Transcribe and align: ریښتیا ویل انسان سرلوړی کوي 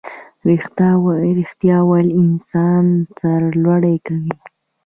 ریښتیا 1.33 1.77
ویل 1.89 2.09
انسان 2.23 2.85
سرلوړی 3.19 3.95
کوي 4.05 4.33